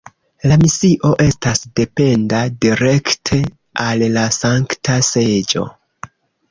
La 0.51 0.55
misio 0.61 1.11
estas 1.25 1.61
dependa 1.81 2.41
direkte 2.67 3.41
al 3.87 4.05
la 4.19 4.27
Sankta 4.41 5.01
Seĝo. 5.15 5.69